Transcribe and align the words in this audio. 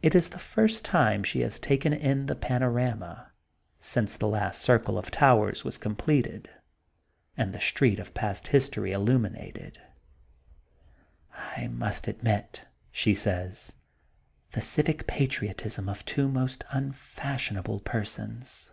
It 0.00 0.14
is 0.14 0.28
the 0.28 0.38
first 0.38 0.84
time 0.84 1.24
she 1.24 1.40
has 1.40 1.58
taken 1.58 1.92
in 1.92 2.26
the 2.26 2.36
panorama, 2.36 3.32
since 3.80 4.16
the 4.16 4.28
last 4.28 4.60
circle 4.62 4.96
of 4.96 5.10
towers 5.10 5.64
was 5.64 5.76
completed 5.76 6.48
and 7.36 7.52
The 7.52 7.58
Street 7.58 7.98
of 7.98 8.14
Past 8.14 8.46
History 8.54 8.92
illuminated. 8.92 9.80
I 11.34 11.66
must 11.66 12.06
admit, 12.06 12.60
^' 12.64 12.68
she 12.92 13.12
says,• 13.12 13.74
*the 14.54 14.60
civic 14.60 15.08
patri 15.08 15.48
otism 15.48 15.90
of 15.90 16.04
two 16.04 16.28
most 16.28 16.62
unfashionable 16.72 17.80
persons. 17.80 18.72